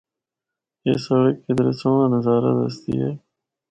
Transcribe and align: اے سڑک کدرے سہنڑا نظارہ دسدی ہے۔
اے 0.85 0.93
سڑک 1.05 1.35
کدرے 1.45 1.71
سہنڑا 1.79 2.05
نظارہ 2.15 2.51
دسدی 2.59 2.95
ہے۔ 3.03 3.11